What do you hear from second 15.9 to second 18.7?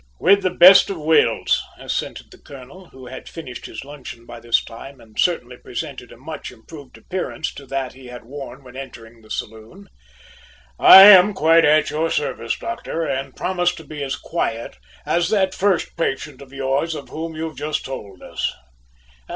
patient of yours of whom you've just told us!"